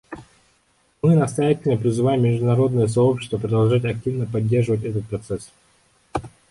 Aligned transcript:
Мы 1.03 1.13
настоятельно 1.15 1.77
призываем 1.77 2.23
международное 2.23 2.87
сообщество 2.87 3.37
продолжать 3.37 3.85
активно 3.85 4.25
поддерживать 4.25 4.83
этот 4.83 5.05
процесс. 5.05 5.51